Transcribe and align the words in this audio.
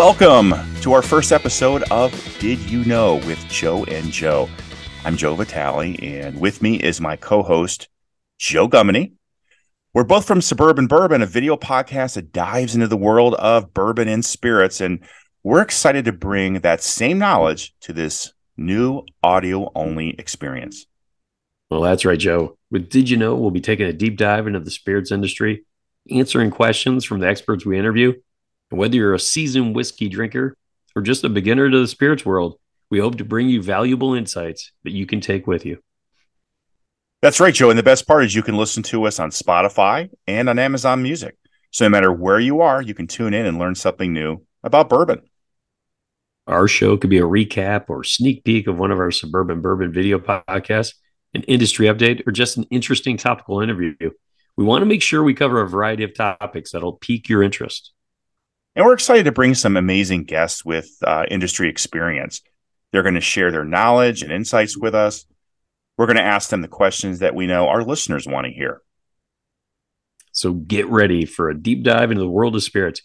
Welcome 0.00 0.54
to 0.80 0.94
our 0.94 1.02
first 1.02 1.30
episode 1.30 1.82
of 1.90 2.10
Did 2.38 2.58
You 2.60 2.86
Know 2.86 3.16
with 3.26 3.38
Joe 3.50 3.84
and 3.84 4.10
Joe. 4.10 4.48
I'm 5.04 5.14
Joe 5.14 5.34
Vitale, 5.34 5.94
and 6.02 6.40
with 6.40 6.62
me 6.62 6.76
is 6.76 7.02
my 7.02 7.16
co 7.16 7.42
host, 7.42 7.86
Joe 8.38 8.66
Gumany. 8.66 9.12
We're 9.92 10.04
both 10.04 10.26
from 10.26 10.40
Suburban 10.40 10.86
Bourbon, 10.86 11.20
a 11.20 11.26
video 11.26 11.54
podcast 11.54 12.14
that 12.14 12.32
dives 12.32 12.74
into 12.74 12.86
the 12.86 12.96
world 12.96 13.34
of 13.34 13.74
bourbon 13.74 14.08
and 14.08 14.24
spirits. 14.24 14.80
And 14.80 15.00
we're 15.42 15.60
excited 15.60 16.06
to 16.06 16.12
bring 16.12 16.60
that 16.60 16.82
same 16.82 17.18
knowledge 17.18 17.74
to 17.82 17.92
this 17.92 18.32
new 18.56 19.04
audio 19.22 19.70
only 19.74 20.14
experience. 20.18 20.86
Well, 21.70 21.82
that's 21.82 22.06
right, 22.06 22.18
Joe. 22.18 22.56
With 22.70 22.88
Did 22.88 23.10
You 23.10 23.18
Know, 23.18 23.34
we'll 23.34 23.50
be 23.50 23.60
taking 23.60 23.84
a 23.84 23.92
deep 23.92 24.16
dive 24.16 24.46
into 24.46 24.60
the 24.60 24.70
spirits 24.70 25.12
industry, 25.12 25.66
answering 26.10 26.50
questions 26.50 27.04
from 27.04 27.20
the 27.20 27.28
experts 27.28 27.66
we 27.66 27.78
interview 27.78 28.14
and 28.70 28.78
whether 28.78 28.96
you're 28.96 29.14
a 29.14 29.20
seasoned 29.20 29.74
whiskey 29.74 30.08
drinker 30.08 30.56
or 30.94 31.02
just 31.02 31.24
a 31.24 31.28
beginner 31.28 31.70
to 31.70 31.80
the 31.80 31.88
spirits 31.88 32.24
world, 32.24 32.58
we 32.90 32.98
hope 32.98 33.18
to 33.18 33.24
bring 33.24 33.48
you 33.48 33.62
valuable 33.62 34.14
insights 34.14 34.72
that 34.84 34.92
you 34.92 35.06
can 35.06 35.20
take 35.20 35.46
with 35.46 35.64
you. 35.64 35.78
That's 37.22 37.40
right, 37.40 37.54
Joe. 37.54 37.70
And 37.70 37.78
the 37.78 37.84
best 37.84 38.06
part 38.06 38.24
is 38.24 38.34
you 38.34 38.42
can 38.42 38.56
listen 38.56 38.82
to 38.84 39.06
us 39.06 39.20
on 39.20 39.30
Spotify 39.30 40.10
and 40.26 40.48
on 40.48 40.58
Amazon 40.58 41.02
Music. 41.02 41.36
So 41.70 41.84
no 41.84 41.90
matter 41.90 42.12
where 42.12 42.40
you 42.40 42.62
are, 42.62 42.80
you 42.82 42.94
can 42.94 43.06
tune 43.06 43.34
in 43.34 43.46
and 43.46 43.58
learn 43.58 43.74
something 43.74 44.12
new 44.12 44.44
about 44.64 44.88
bourbon. 44.88 45.22
Our 46.46 46.66
show 46.66 46.96
could 46.96 47.10
be 47.10 47.18
a 47.18 47.22
recap 47.22 47.84
or 47.88 48.02
sneak 48.02 48.42
peek 48.42 48.66
of 48.66 48.78
one 48.78 48.90
of 48.90 48.98
our 48.98 49.10
Suburban 49.10 49.60
Bourbon 49.60 49.92
video 49.92 50.18
podcasts, 50.18 50.94
an 51.34 51.42
industry 51.42 51.86
update, 51.86 52.26
or 52.26 52.32
just 52.32 52.56
an 52.56 52.64
interesting 52.70 53.16
topical 53.16 53.60
interview. 53.60 53.94
We 54.56 54.64
want 54.64 54.82
to 54.82 54.86
make 54.86 55.02
sure 55.02 55.22
we 55.22 55.34
cover 55.34 55.60
a 55.60 55.68
variety 55.68 56.02
of 56.02 56.14
topics 56.14 56.72
that'll 56.72 56.94
pique 56.94 57.28
your 57.28 57.42
interest. 57.42 57.92
And 58.76 58.84
we're 58.84 58.94
excited 58.94 59.24
to 59.24 59.32
bring 59.32 59.54
some 59.54 59.76
amazing 59.76 60.24
guests 60.24 60.64
with 60.64 60.88
uh, 61.04 61.24
industry 61.30 61.68
experience. 61.68 62.40
They're 62.92 63.02
going 63.02 63.14
to 63.14 63.20
share 63.20 63.50
their 63.50 63.64
knowledge 63.64 64.22
and 64.22 64.32
insights 64.32 64.76
with 64.76 64.94
us. 64.94 65.26
We're 65.96 66.06
going 66.06 66.16
to 66.16 66.22
ask 66.22 66.50
them 66.50 66.62
the 66.62 66.68
questions 66.68 67.18
that 67.18 67.34
we 67.34 67.46
know 67.46 67.68
our 67.68 67.82
listeners 67.82 68.26
want 68.26 68.46
to 68.46 68.52
hear. 68.52 68.82
So 70.32 70.52
get 70.52 70.86
ready 70.86 71.24
for 71.24 71.50
a 71.50 71.58
deep 71.58 71.82
dive 71.82 72.10
into 72.10 72.22
the 72.22 72.28
world 72.28 72.54
of 72.54 72.62
spirits. 72.62 73.02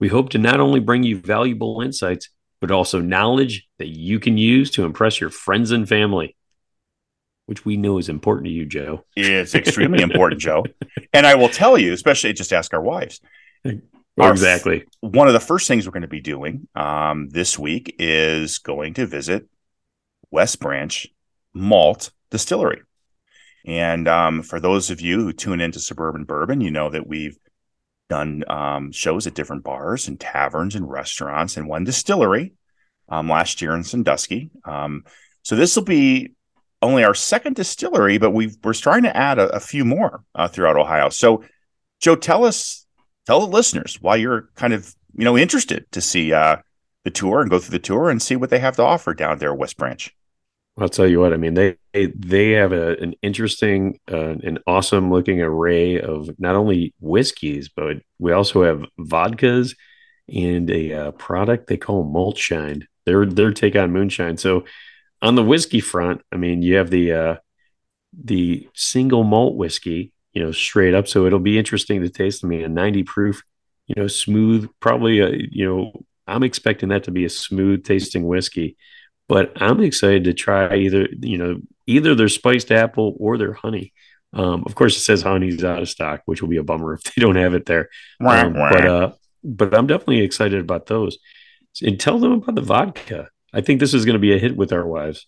We 0.00 0.08
hope 0.08 0.30
to 0.30 0.38
not 0.38 0.60
only 0.60 0.80
bring 0.80 1.02
you 1.02 1.18
valuable 1.18 1.80
insights, 1.80 2.30
but 2.60 2.70
also 2.70 3.00
knowledge 3.00 3.68
that 3.78 3.88
you 3.88 4.20
can 4.20 4.38
use 4.38 4.70
to 4.72 4.84
impress 4.84 5.20
your 5.20 5.30
friends 5.30 5.70
and 5.70 5.88
family, 5.88 6.36
which 7.46 7.64
we 7.64 7.76
know 7.76 7.98
is 7.98 8.08
important 8.08 8.46
to 8.46 8.52
you, 8.52 8.66
Joe. 8.66 9.04
It's 9.16 9.54
extremely 9.54 10.02
important, 10.02 10.40
Joe. 10.40 10.64
And 11.12 11.26
I 11.26 11.34
will 11.34 11.48
tell 11.48 11.76
you, 11.76 11.92
especially 11.92 12.32
just 12.32 12.52
ask 12.52 12.72
our 12.72 12.80
wives. 12.80 13.20
Our, 14.18 14.30
exactly. 14.30 14.84
One 15.00 15.28
of 15.28 15.32
the 15.32 15.40
first 15.40 15.68
things 15.68 15.86
we're 15.86 15.92
going 15.92 16.02
to 16.02 16.08
be 16.08 16.20
doing 16.20 16.66
um, 16.74 17.28
this 17.28 17.58
week 17.58 17.94
is 17.98 18.58
going 18.58 18.94
to 18.94 19.06
visit 19.06 19.48
West 20.30 20.60
Branch 20.60 21.06
Malt 21.54 22.10
Distillery. 22.30 22.82
And 23.64 24.08
um, 24.08 24.42
for 24.42 24.60
those 24.60 24.90
of 24.90 25.00
you 25.00 25.20
who 25.20 25.32
tune 25.32 25.60
into 25.60 25.78
Suburban 25.78 26.24
Bourbon, 26.24 26.60
you 26.60 26.70
know 26.70 26.90
that 26.90 27.06
we've 27.06 27.38
done 28.08 28.42
um, 28.48 28.92
shows 28.92 29.26
at 29.26 29.34
different 29.34 29.64
bars 29.64 30.08
and 30.08 30.18
taverns 30.18 30.74
and 30.74 30.90
restaurants 30.90 31.56
and 31.56 31.68
one 31.68 31.84
distillery 31.84 32.54
um, 33.08 33.28
last 33.28 33.60
year 33.60 33.74
in 33.74 33.84
Sandusky. 33.84 34.50
Um, 34.64 35.04
so 35.42 35.54
this 35.54 35.76
will 35.76 35.84
be 35.84 36.32
only 36.80 37.04
our 37.04 37.14
second 37.14 37.56
distillery, 37.56 38.18
but 38.18 38.30
we 38.30 38.50
are 38.64 38.72
trying 38.72 39.02
to 39.02 39.16
add 39.16 39.38
a, 39.38 39.48
a 39.54 39.60
few 39.60 39.84
more 39.84 40.24
uh, 40.34 40.48
throughout 40.48 40.76
Ohio. 40.76 41.08
So, 41.08 41.44
Joe, 42.00 42.16
tell 42.16 42.44
us 42.44 42.86
tell 43.28 43.40
the 43.40 43.46
listeners 43.46 43.98
why 44.00 44.16
you're 44.16 44.48
kind 44.54 44.72
of 44.72 44.96
you 45.14 45.24
know 45.24 45.36
interested 45.36 45.84
to 45.92 46.00
see 46.00 46.32
uh, 46.32 46.56
the 47.04 47.10
tour 47.10 47.42
and 47.42 47.50
go 47.50 47.58
through 47.58 47.72
the 47.72 47.78
tour 47.78 48.08
and 48.08 48.22
see 48.22 48.36
what 48.36 48.48
they 48.48 48.58
have 48.58 48.76
to 48.76 48.82
offer 48.82 49.12
down 49.12 49.38
there, 49.38 49.52
at 49.52 49.58
West 49.58 49.76
Branch. 49.76 50.14
I'll 50.78 50.88
tell 50.88 51.06
you 51.06 51.20
what. 51.20 51.34
I 51.34 51.36
mean, 51.36 51.52
they 51.52 51.76
they 51.92 52.52
have 52.52 52.72
a, 52.72 52.96
an 53.02 53.14
interesting, 53.20 53.98
uh, 54.10 54.36
an 54.42 54.60
awesome 54.66 55.12
looking 55.12 55.42
array 55.42 56.00
of 56.00 56.30
not 56.38 56.56
only 56.56 56.94
whiskeys, 57.00 57.68
but 57.68 57.98
we 58.18 58.32
also 58.32 58.62
have 58.62 58.86
vodkas 58.98 59.76
and 60.32 60.70
a 60.70 60.92
uh, 60.92 61.10
product 61.12 61.66
they 61.66 61.76
call 61.76 62.04
Malt 62.04 62.38
Shine. 62.38 62.86
Their 63.04 63.26
their 63.26 63.52
take 63.52 63.76
on 63.76 63.92
moonshine. 63.92 64.38
So 64.38 64.64
on 65.20 65.34
the 65.34 65.44
whiskey 65.44 65.80
front, 65.80 66.22
I 66.32 66.36
mean, 66.36 66.62
you 66.62 66.76
have 66.76 66.88
the 66.88 67.12
uh, 67.12 67.36
the 68.24 68.68
single 68.74 69.24
malt 69.24 69.56
whiskey, 69.56 70.12
you 70.38 70.44
know, 70.44 70.52
straight 70.52 70.94
up. 70.94 71.08
So 71.08 71.26
it'll 71.26 71.40
be 71.40 71.58
interesting 71.58 72.00
to 72.00 72.08
taste. 72.08 72.44
I 72.44 72.46
mean, 72.46 72.62
a 72.62 72.68
90 72.68 73.02
proof, 73.02 73.42
you 73.88 74.00
know, 74.00 74.06
smooth, 74.06 74.68
probably, 74.78 75.18
a, 75.18 75.30
you 75.32 75.66
know, 75.66 76.04
I'm 76.28 76.44
expecting 76.44 76.90
that 76.90 77.04
to 77.04 77.10
be 77.10 77.24
a 77.24 77.28
smooth 77.28 77.84
tasting 77.84 78.24
whiskey, 78.24 78.76
but 79.28 79.60
I'm 79.60 79.80
excited 79.80 80.22
to 80.24 80.34
try 80.34 80.76
either, 80.76 81.08
you 81.20 81.38
know, 81.38 81.56
either 81.88 82.14
their 82.14 82.28
spiced 82.28 82.70
apple 82.70 83.16
or 83.18 83.36
their 83.36 83.52
honey. 83.52 83.92
Um, 84.32 84.62
of 84.64 84.76
course, 84.76 84.96
it 84.96 85.00
says 85.00 85.22
honey's 85.22 85.64
out 85.64 85.82
of 85.82 85.88
stock, 85.88 86.22
which 86.26 86.40
will 86.40 86.48
be 86.48 86.58
a 86.58 86.62
bummer 86.62 86.94
if 86.94 87.02
they 87.14 87.20
don't 87.20 87.34
have 87.34 87.54
it 87.54 87.66
there. 87.66 87.88
Um, 88.24 88.52
but, 88.52 88.86
uh, 88.86 89.12
but 89.42 89.74
I'm 89.74 89.88
definitely 89.88 90.20
excited 90.20 90.60
about 90.60 90.86
those. 90.86 91.18
And 91.82 91.98
tell 91.98 92.20
them 92.20 92.30
about 92.30 92.54
the 92.54 92.62
vodka. 92.62 93.28
I 93.52 93.60
think 93.60 93.80
this 93.80 93.92
is 93.92 94.04
going 94.04 94.14
to 94.14 94.20
be 94.20 94.36
a 94.36 94.38
hit 94.38 94.56
with 94.56 94.72
our 94.72 94.86
wives. 94.86 95.26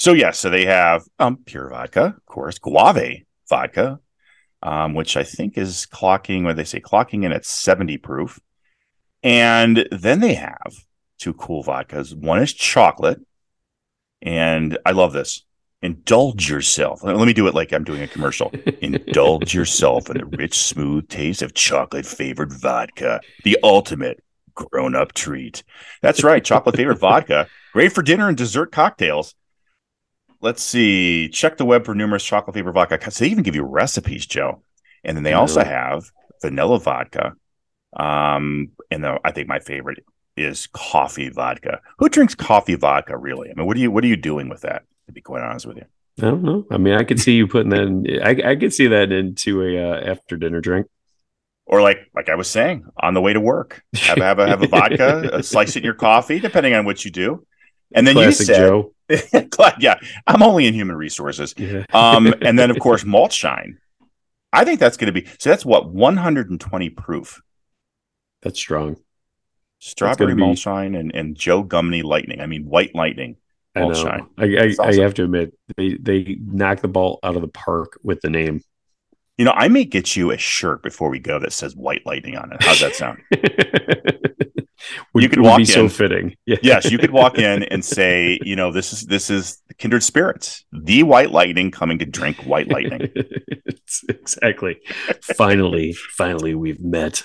So 0.00 0.14
yes, 0.14 0.20
yeah, 0.20 0.30
so 0.32 0.50
they 0.50 0.64
have 0.64 1.04
um, 1.20 1.36
pure 1.46 1.68
vodka, 1.68 2.14
of 2.16 2.26
course, 2.26 2.58
guave 2.58 3.22
vodka, 3.48 4.00
um, 4.62 4.94
which 4.94 5.16
I 5.16 5.22
think 5.22 5.56
is 5.56 5.86
clocking, 5.86 6.44
what 6.44 6.56
they 6.56 6.64
say, 6.64 6.80
clocking 6.80 7.24
in 7.24 7.32
at 7.32 7.44
70 7.44 7.98
proof. 7.98 8.40
And 9.22 9.88
then 9.90 10.20
they 10.20 10.34
have 10.34 10.72
two 11.18 11.34
cool 11.34 11.64
vodkas. 11.64 12.14
One 12.14 12.40
is 12.40 12.52
chocolate. 12.52 13.20
And 14.22 14.78
I 14.84 14.92
love 14.92 15.12
this. 15.12 15.44
Indulge 15.80 16.50
yourself. 16.50 17.04
Let 17.04 17.16
me 17.16 17.32
do 17.32 17.46
it 17.46 17.54
like 17.54 17.72
I'm 17.72 17.84
doing 17.84 18.02
a 18.02 18.08
commercial. 18.08 18.52
Indulge 18.80 19.54
yourself 19.54 20.10
in 20.10 20.18
the 20.18 20.24
rich, 20.24 20.58
smooth 20.58 21.08
taste 21.08 21.40
of 21.40 21.54
chocolate 21.54 22.04
flavored 22.04 22.52
vodka, 22.52 23.20
the 23.44 23.58
ultimate 23.62 24.22
grown 24.54 24.96
up 24.96 25.12
treat. 25.12 25.62
That's 26.02 26.24
right. 26.24 26.44
Chocolate 26.44 26.74
flavored 26.74 26.98
vodka. 26.98 27.46
Great 27.72 27.92
for 27.92 28.02
dinner 28.02 28.26
and 28.26 28.36
dessert 28.36 28.72
cocktails 28.72 29.34
let's 30.40 30.62
see. 30.62 31.28
Check 31.28 31.56
the 31.56 31.64
web 31.64 31.84
for 31.84 31.94
numerous 31.94 32.24
chocolate 32.24 32.54
flavored 32.54 32.74
vodka. 32.74 33.10
So 33.10 33.24
they 33.24 33.30
even 33.30 33.42
give 33.42 33.54
you 33.54 33.64
recipes, 33.64 34.26
Joe. 34.26 34.62
And 35.04 35.16
then 35.16 35.24
they 35.24 35.32
also 35.32 35.64
have 35.64 36.10
vanilla 36.42 36.78
vodka. 36.78 37.34
Um, 37.96 38.70
and 38.90 39.04
the, 39.04 39.18
I 39.24 39.32
think 39.32 39.48
my 39.48 39.58
favorite 39.58 40.04
is 40.36 40.68
coffee 40.68 41.30
vodka. 41.30 41.80
Who 41.98 42.08
drinks 42.08 42.34
coffee 42.34 42.74
vodka 42.74 43.16
really? 43.16 43.50
I 43.50 43.54
mean, 43.54 43.66
what 43.66 43.76
are 43.76 43.80
you 43.80 43.90
what 43.90 44.04
are 44.04 44.08
you 44.08 44.16
doing 44.16 44.48
with 44.48 44.62
that? 44.62 44.82
To 45.06 45.12
be 45.12 45.20
quite 45.20 45.42
honest 45.42 45.66
with 45.66 45.78
you, 45.78 45.84
I 46.18 46.30
don't 46.30 46.42
know. 46.42 46.66
I 46.70 46.76
mean, 46.76 46.94
I 46.94 47.04
could 47.04 47.20
see 47.20 47.32
you 47.32 47.46
putting 47.46 47.70
that. 47.70 47.82
In, 47.82 48.06
I 48.22 48.50
I 48.52 48.56
could 48.56 48.72
see 48.72 48.88
that 48.88 49.10
into 49.10 49.62
a 49.62 49.78
uh, 49.78 50.12
after 50.12 50.36
dinner 50.36 50.60
drink. 50.60 50.86
Or 51.66 51.82
like 51.82 52.10
like 52.14 52.28
I 52.28 52.34
was 52.34 52.48
saying, 52.48 52.84
on 52.98 53.14
the 53.14 53.20
way 53.20 53.32
to 53.32 53.40
work, 53.40 53.82
have 53.96 54.18
have 54.18 54.38
a 54.38 54.48
have 54.48 54.62
a 54.62 54.68
vodka, 54.68 55.30
a 55.32 55.42
slice 55.42 55.76
it 55.76 55.78
in 55.80 55.84
your 55.84 55.94
coffee, 55.94 56.40
depending 56.40 56.74
on 56.74 56.84
what 56.84 57.04
you 57.04 57.10
do. 57.10 57.46
And 57.94 58.06
then 58.06 58.14
Classic 58.14 58.48
you 58.48 58.54
said, 58.54 58.68
Joe. 58.68 58.94
yeah, 59.78 59.98
I'm 60.26 60.42
only 60.42 60.66
in 60.66 60.74
human 60.74 60.96
resources. 60.96 61.54
Yeah. 61.56 61.84
um, 61.92 62.34
and 62.42 62.58
then 62.58 62.70
of 62.70 62.78
course 62.80 63.04
malt 63.04 63.32
shine. 63.32 63.78
I 64.52 64.64
think 64.64 64.80
that's 64.80 64.96
going 64.96 65.12
to 65.12 65.20
be 65.20 65.28
so. 65.38 65.50
That's 65.50 65.64
what 65.64 65.90
120 65.90 66.90
proof. 66.90 67.40
That's 68.42 68.58
strong. 68.58 68.96
Strawberry 69.80 70.34
malt 70.34 70.58
shine 70.58 70.94
and, 70.94 71.14
and 71.14 71.36
Joe 71.36 71.62
Gumney 71.62 72.02
lightning. 72.02 72.40
I 72.40 72.46
mean 72.46 72.64
white 72.64 72.94
lightning. 72.94 73.36
I 73.74 73.80
know. 73.80 73.94
Shine. 73.94 74.26
I, 74.36 74.44
I, 74.44 74.74
awesome. 74.78 74.86
I 74.86 75.02
have 75.02 75.14
to 75.14 75.24
admit 75.24 75.54
they 75.76 75.94
they 75.94 76.38
knock 76.40 76.80
the 76.80 76.88
ball 76.88 77.20
out 77.22 77.36
of 77.36 77.42
the 77.42 77.48
park 77.48 77.98
with 78.02 78.20
the 78.20 78.30
name. 78.30 78.62
You 79.38 79.44
know, 79.44 79.52
I 79.52 79.68
may 79.68 79.84
get 79.84 80.16
you 80.16 80.32
a 80.32 80.36
shirt 80.36 80.82
before 80.82 81.10
we 81.10 81.20
go 81.20 81.38
that 81.38 81.52
says 81.52 81.76
white 81.76 82.04
lightning 82.04 82.36
on 82.36 82.52
it. 82.52 82.62
How's 82.62 82.80
that 82.80 82.96
sound? 82.96 83.18
would, 85.14 85.22
you 85.22 85.28
could 85.28 85.40
walk 85.40 85.60
in, 85.60 85.66
so 85.66 85.88
fitting. 85.88 86.36
Yeah. 86.46 86.56
yes, 86.62 86.90
you 86.90 86.98
could 86.98 87.12
walk 87.12 87.38
in 87.38 87.62
and 87.64 87.84
say, 87.84 88.38
you 88.42 88.56
know, 88.56 88.72
this 88.72 88.92
is 88.92 89.06
this 89.06 89.30
is 89.30 89.62
kindred 89.78 90.02
spirits, 90.02 90.64
the 90.72 91.04
white 91.04 91.30
lightning 91.30 91.70
coming 91.70 91.98
to 92.00 92.04
drink 92.04 92.38
white 92.38 92.68
lightning. 92.68 93.12
exactly. 94.08 94.80
finally, 95.22 95.92
finally, 95.92 96.54
we've 96.54 96.80
met. 96.80 97.22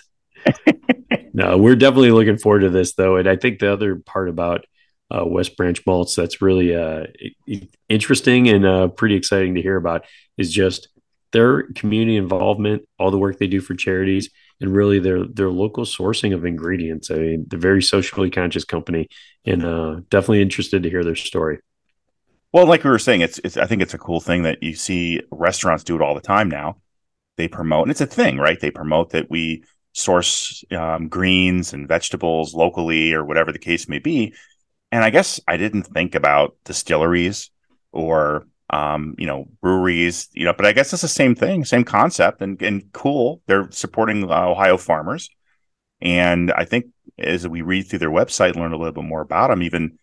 no, 1.34 1.58
we're 1.58 1.76
definitely 1.76 2.12
looking 2.12 2.38
forward 2.38 2.60
to 2.60 2.70
this, 2.70 2.94
though, 2.94 3.16
and 3.16 3.28
I 3.28 3.38
think 3.38 3.60
the 3.60 3.74
other 3.74 3.96
part 3.96 4.30
about 4.30 4.66
uh, 5.10 5.26
West 5.26 5.58
Branch 5.58 5.82
malts 5.86 6.16
that's 6.16 6.42
really 6.42 6.76
uh, 6.76 7.06
interesting 7.90 8.50
and 8.50 8.66
uh, 8.66 8.88
pretty 8.90 9.16
exciting 9.16 9.56
to 9.56 9.62
hear 9.62 9.78
about 9.78 10.06
is 10.38 10.52
just 10.52 10.90
their 11.34 11.64
community 11.74 12.16
involvement, 12.16 12.88
all 12.98 13.12
the 13.12 13.18
work 13.18 13.38
they 13.38 13.48
do 13.48 13.60
for 13.60 13.76
charities, 13.76 14.30
and 14.62 14.74
really 14.74 15.00
their 15.00 15.26
their 15.26 15.50
local 15.50 15.84
sourcing 15.84 16.34
of 16.34 16.46
ingredients. 16.46 17.12
I 17.12 17.16
mean, 17.16 17.46
they're 17.50 17.60
very 17.60 17.84
socially 17.84 18.30
conscious 18.30 18.64
company, 18.64 19.10
and 19.44 19.66
uh, 19.66 20.02
definitely 20.10 20.42
interested 20.42 20.84
to 20.84 20.90
hear 20.90 21.04
their 21.04 21.16
story. 21.16 21.60
Well, 22.54 22.68
like 22.68 22.84
we 22.84 22.92
were 22.92 23.00
saying, 23.00 23.22
it's, 23.22 23.40
it's 23.44 23.58
I 23.58 23.66
think 23.66 23.82
it's 23.82 23.96
a 23.96 23.98
cool 23.98 24.22
thing 24.22 24.44
that 24.44 24.62
you 24.64 24.76
see 24.76 25.22
restaurants 25.32 25.84
do 25.84 25.96
it 25.96 26.02
all 26.02 26.16
the 26.16 26.22
time 26.22 26.50
now. 26.50 26.78
They 27.36 27.48
promote, 27.48 27.84
and 27.84 27.92
it's 27.92 28.02
a 28.02 28.06
thing, 28.06 28.38
right? 28.38 28.60
They 28.60 28.72
promote 28.72 29.10
that 29.10 29.30
we 29.30 29.64
source 29.94 30.64
um, 30.72 31.08
greens 31.08 31.74
and 31.74 31.88
vegetables 31.88 32.54
locally 32.54 33.14
or 33.14 33.26
whatever 33.26 33.52
the 33.52 33.60
case 33.60 33.90
may 33.90 34.00
be. 34.00 34.34
And 34.92 35.04
I 35.04 35.10
guess 35.10 35.40
I 35.48 35.58
didn't 35.58 35.84
think 35.84 36.14
about 36.14 36.56
distilleries 36.64 37.50
or 37.92 38.48
um, 38.74 39.16
you 39.20 39.28
know 39.28 39.46
breweries, 39.62 40.30
you 40.34 40.46
know, 40.46 40.54
but 40.54 40.66
I 40.66 40.74
guess 40.74 40.92
it's 40.94 41.04
the 41.04 41.08
same 41.08 41.36
thing, 41.36 41.64
same 41.64 41.84
concept, 41.84 42.42
and 42.42 42.60
and 42.62 42.92
cool. 42.92 43.42
They're 43.46 43.70
supporting 43.72 44.30
uh, 44.30 44.48
Ohio 44.48 44.78
farmers, 44.78 45.30
and 46.02 46.52
I 46.52 46.66
think 46.66 46.88
as 47.20 47.48
we 47.48 47.62
read 47.62 47.84
through 47.84 48.00
their 48.00 48.10
website, 48.10 48.56
learn 48.56 48.74
a 48.74 48.78
little 48.78 48.94
bit 48.94 49.04
more 49.04 49.22
about 49.22 49.50
them, 49.50 49.62
even 49.62 50.00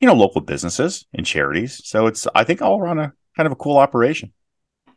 you 0.00 0.06
know 0.06 0.14
local 0.14 0.40
businesses 0.40 1.06
and 1.12 1.26
charities. 1.26 1.80
So 1.84 2.06
it's 2.06 2.26
I 2.34 2.44
think 2.44 2.62
all 2.62 2.80
around 2.80 3.00
a 3.00 3.12
kind 3.36 3.46
of 3.46 3.52
a 3.52 3.56
cool 3.56 3.78
operation. 3.78 4.32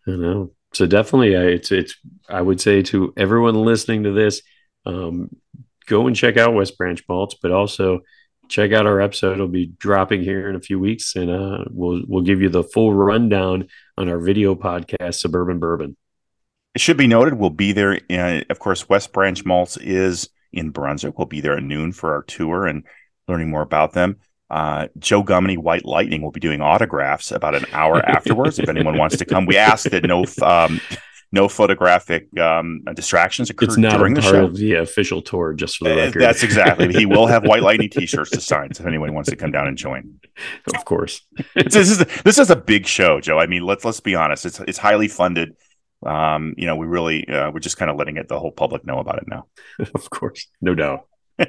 I 0.07 0.11
know. 0.11 0.51
So 0.73 0.85
definitely, 0.85 1.35
uh, 1.35 1.41
it's 1.41 1.71
it's. 1.71 1.95
I 2.29 2.41
would 2.41 2.61
say 2.61 2.83
to 2.83 3.13
everyone 3.17 3.55
listening 3.55 4.03
to 4.03 4.11
this, 4.11 4.43
um, 4.85 5.29
go 5.87 6.05
and 6.05 6.15
check 6.15 6.37
out 6.37 6.53
West 6.53 6.77
Branch 6.77 7.01
Malts, 7.09 7.35
but 7.41 7.51
also 7.51 8.01
check 8.47 8.71
out 8.71 8.85
our 8.85 9.01
episode. 9.01 9.33
It'll 9.33 9.47
be 9.47 9.67
dropping 9.67 10.23
here 10.23 10.49
in 10.49 10.55
a 10.55 10.61
few 10.61 10.79
weeks, 10.79 11.15
and 11.15 11.29
uh, 11.29 11.65
we'll 11.69 12.03
we'll 12.07 12.23
give 12.23 12.41
you 12.41 12.49
the 12.49 12.63
full 12.63 12.93
rundown 12.93 13.67
on 13.97 14.09
our 14.09 14.19
video 14.19 14.55
podcast, 14.55 15.15
Suburban 15.15 15.59
Bourbon. 15.59 15.97
It 16.75 16.81
should 16.81 16.97
be 16.97 17.07
noted 17.07 17.35
we'll 17.35 17.49
be 17.49 17.71
there. 17.71 17.93
In, 17.93 18.45
of 18.49 18.59
course, 18.59 18.87
West 18.87 19.11
Branch 19.11 19.43
Malts 19.45 19.77
is 19.77 20.29
in 20.53 20.69
Brunswick. 20.69 21.17
We'll 21.17 21.27
be 21.27 21.41
there 21.41 21.57
at 21.57 21.63
noon 21.63 21.91
for 21.91 22.13
our 22.13 22.23
tour 22.23 22.67
and 22.67 22.83
learning 23.27 23.49
more 23.49 23.61
about 23.61 23.93
them. 23.93 24.17
Uh, 24.49 24.87
Joe 24.97 25.23
Gumany, 25.23 25.57
White 25.57 25.85
Lightning, 25.85 26.21
will 26.21 26.31
be 26.31 26.39
doing 26.39 26.61
autographs 26.61 27.31
about 27.31 27.55
an 27.55 27.65
hour 27.73 28.03
afterwards. 28.09 28.59
if 28.59 28.69
anyone 28.69 28.97
wants 28.97 29.17
to 29.17 29.25
come, 29.25 29.45
we 29.45 29.57
ask 29.57 29.89
that 29.89 30.05
no 30.05 30.25
um, 30.41 30.79
no 31.39 31.47
photographic 31.47 32.23
um, 32.39 32.81
distractions 32.95 33.49
occur 33.49 33.65
it's 33.65 33.77
not 33.77 33.97
during 33.97 34.13
the 34.13 34.21
part 34.21 34.35
show. 34.35 34.45
of 34.45 34.55
the 34.57 34.73
official 34.75 35.21
tour, 35.21 35.53
just 35.53 35.77
for 35.77 35.85
the 35.85 35.93
Uh, 35.93 36.05
record. 36.05 36.21
That's 36.21 36.43
exactly. 36.43 36.91
He 36.93 37.05
will 37.05 37.27
have 37.27 37.45
White 37.45 37.63
Lightning 37.69 37.89
T-shirts 37.89 38.31
to 38.31 38.41
sign. 38.41 38.73
So 38.73 38.81
if 38.83 38.87
anyone 38.87 39.13
wants 39.13 39.29
to 39.29 39.35
come 39.35 39.51
down 39.51 39.67
and 39.67 39.77
join, 39.77 40.19
of 40.75 40.83
course. 40.85 41.21
this 41.55 41.75
is 41.75 41.97
this 42.23 42.37
is 42.37 42.49
a 42.49 42.55
big 42.55 42.85
show, 42.85 43.21
Joe. 43.21 43.37
I 43.39 43.47
mean, 43.47 43.63
let's 43.63 43.85
let's 43.85 43.99
be 43.99 44.15
honest. 44.15 44.45
It's 44.45 44.59
it's 44.61 44.77
highly 44.77 45.07
funded. 45.07 45.55
Um, 46.05 46.53
you 46.57 46.67
know, 46.67 46.75
we 46.75 46.85
really 46.85 47.27
uh, 47.27 47.51
we're 47.51 47.59
just 47.59 47.77
kind 47.77 47.89
of 47.91 47.97
letting 47.97 48.17
it 48.17 48.27
the 48.27 48.39
whole 48.39 48.51
public 48.51 48.85
know 48.85 48.99
about 48.99 49.17
it 49.19 49.27
now. 49.27 49.47
of 49.95 50.09
course, 50.09 50.47
no 50.61 50.75
doubt. 50.75 51.07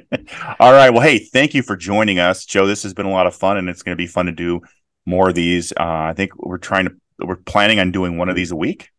All 0.60 0.72
right. 0.72 0.90
Well, 0.90 1.02
hey, 1.02 1.18
thank 1.18 1.54
you 1.54 1.62
for 1.62 1.76
joining 1.76 2.18
us, 2.18 2.44
Joe. 2.44 2.66
This 2.66 2.82
has 2.82 2.94
been 2.94 3.06
a 3.06 3.10
lot 3.10 3.26
of 3.26 3.34
fun, 3.34 3.56
and 3.56 3.68
it's 3.68 3.82
going 3.82 3.96
to 3.96 4.02
be 4.02 4.06
fun 4.06 4.26
to 4.26 4.32
do 4.32 4.60
more 5.06 5.30
of 5.30 5.34
these. 5.34 5.72
Uh, 5.72 6.10
I 6.10 6.14
think 6.14 6.36
we're 6.36 6.58
trying 6.58 6.86
to 6.88 6.92
we're 7.18 7.36
planning 7.36 7.80
on 7.80 7.90
doing 7.90 8.16
one 8.16 8.28
of 8.28 8.36
these 8.36 8.50
a 8.50 8.56
week. 8.56 8.90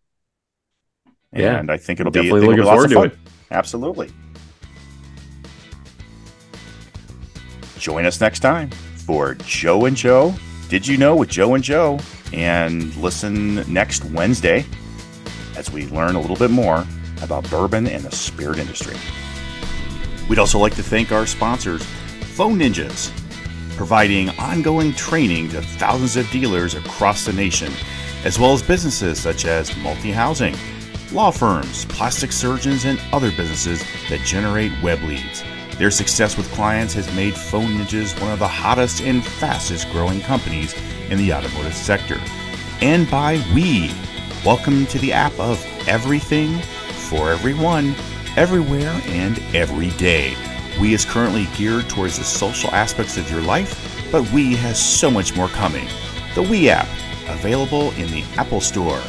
Yeah, 1.34 1.60
and 1.60 1.72
I 1.72 1.78
think 1.78 2.00
it'll 2.00 2.12
be 2.12 2.20
Definitely 2.22 2.42
it'll 2.42 2.50
looking 2.52 2.64
forward 2.66 2.86
of 2.86 2.90
to 2.92 2.96
fun. 2.96 3.08
it. 3.08 3.18
Absolutely. 3.52 4.12
Join 7.78 8.06
us 8.06 8.20
next 8.20 8.40
time 8.40 8.70
for 9.06 9.36
Joe 9.36 9.86
and 9.86 9.96
Joe. 9.96 10.34
Did 10.70 10.86
you 10.86 10.98
know 10.98 11.16
with 11.16 11.30
Joe 11.30 11.54
and 11.56 11.64
Joe? 11.64 12.00
And 12.34 12.96
listen 12.98 13.56
next 13.72 14.04
Wednesday 14.06 14.66
as 15.56 15.72
we 15.72 15.88
learn 15.88 16.16
a 16.16 16.20
little 16.22 16.36
bit 16.36 16.52
more 16.52 16.86
about 17.22 17.50
bourbon 17.50 17.88
and 17.88 18.04
the 18.04 18.16
spirit 18.16 18.60
industry. 18.60 18.96
We'd 20.30 20.40
also 20.40 20.60
like 20.60 20.76
to 20.76 20.84
thank 20.84 21.12
our 21.12 21.26
sponsors, 21.26 21.84
Phone 22.36 22.60
Ninjas, 22.60 23.12
providing 23.76 24.30
ongoing 24.32 24.94
training 24.94 25.50
to 25.50 25.62
thousands 25.62 26.18
of 26.18 26.30
dealers 26.32 26.76
across 26.76 27.26
the 27.26 27.34
nation, 27.34 27.74
as 28.26 28.38
well 28.38 28.54
as 28.54 28.62
businesses 28.62 29.20
such 29.20 29.46
as 29.46 29.76
multi 29.78 30.12
housing, 30.12 30.56
law 31.12 31.32
firms, 31.32 31.86
plastic 31.86 32.32
surgeons, 32.32 32.86
and 32.86 33.02
other 33.12 33.32
businesses 33.32 33.84
that 34.10 34.22
generate 34.22 34.72
web 34.84 35.02
leads. 35.04 35.44
Their 35.78 35.92
success 35.92 36.38
with 36.38 36.52
clients 36.52 36.94
has 36.94 37.14
made 37.16 37.34
Phone 37.34 37.78
Ninjas 37.78 38.20
one 38.22 38.32
of 38.32 38.40
the 38.40 38.48
hottest 38.48 39.02
and 39.02 39.26
fastest 39.26 39.90
growing 39.92 40.22
companies 40.22 40.76
in 41.10 41.18
the 41.18 41.34
automotive 41.34 41.74
sector. 41.74 42.20
And 42.82 43.10
by 43.10 43.44
we. 43.54 43.92
Welcome 44.46 44.86
to 44.88 45.00
the 45.00 45.12
app 45.12 45.38
of 45.40 45.66
everything 45.88 46.60
for 47.10 47.32
everyone, 47.32 47.96
everywhere, 48.36 49.02
and 49.06 49.40
every 49.54 49.90
day. 49.92 50.36
We 50.80 50.94
is 50.94 51.06
currently 51.06 51.48
geared 51.58 51.90
towards 51.90 52.18
the 52.18 52.24
social 52.24 52.70
aspects 52.72 53.18
of 53.18 53.30
your 53.30 53.42
life, 53.42 54.08
but 54.12 54.30
we 54.32 54.56
has 54.56 54.80
so 54.80 55.10
much 55.10 55.36
more 55.36 55.50
coming. 55.50 55.88
The 56.36 56.44
We 56.44 56.70
app, 56.70 56.88
available 57.28 57.92
in 57.92 58.12
the 58.12 58.24
Apple 58.38 58.62
Store, 58.62 59.02